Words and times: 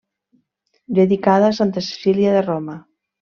Dedicada 0.99 1.45
a 1.51 1.55
Santa 1.57 1.81
Cecília 1.91 2.33
de 2.37 2.41
Roma. 2.49 2.77